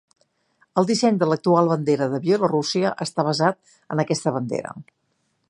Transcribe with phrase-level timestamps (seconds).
[0.81, 3.61] El disseny de l'actual bandera de Bielorússia està basat
[3.97, 4.75] en aquesta bandera.